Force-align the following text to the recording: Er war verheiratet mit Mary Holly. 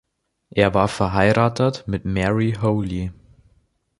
Er 0.49 0.73
war 0.73 0.87
verheiratet 0.87 1.83
mit 1.85 2.05
Mary 2.05 2.53
Holly. 2.59 3.11